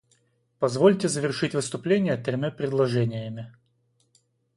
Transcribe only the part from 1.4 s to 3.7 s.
выступление тремя предложениями.